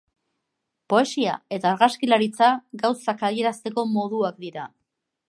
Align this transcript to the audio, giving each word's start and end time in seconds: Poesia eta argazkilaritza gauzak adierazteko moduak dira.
Poesia 0.93 1.35
eta 1.57 1.69
argazkilaritza 1.73 2.49
gauzak 2.85 3.21
adierazteko 3.29 3.85
moduak 3.93 4.41
dira. 4.49 4.65